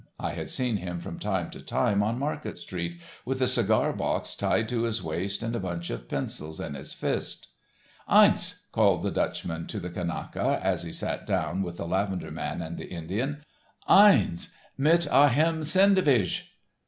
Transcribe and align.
I 0.19 0.31
had 0.31 0.49
seen 0.49 0.77
him 0.77 0.99
from 0.99 1.19
time 1.19 1.51
to 1.51 1.61
time 1.61 2.01
on 2.01 2.17
Market 2.17 2.57
street, 2.57 2.97
with 3.23 3.39
a 3.39 3.45
cigar 3.45 3.93
box 3.93 4.33
tied 4.35 4.67
to 4.69 4.81
his 4.81 5.03
waist 5.03 5.43
and 5.43 5.55
a 5.55 5.59
bunch 5.59 5.91
of 5.91 6.09
pencils 6.09 6.59
in 6.59 6.73
his 6.73 6.91
fist. 6.91 7.49
"Eins!" 8.09 8.61
called 8.71 9.03
the 9.03 9.11
Dutchman 9.11 9.67
to 9.67 9.79
the 9.79 9.91
Kanaka, 9.91 10.59
as 10.63 10.81
he 10.81 10.91
sat 10.91 11.27
down 11.27 11.61
with 11.61 11.77
the 11.77 11.85
lavender 11.85 12.31
man 12.31 12.63
and 12.63 12.79
the 12.79 12.89
Indian. 12.89 13.45
"Eins—mit 13.87 15.05
a 15.11 15.27
hem 15.27 15.61
sendvidge." 15.61 16.47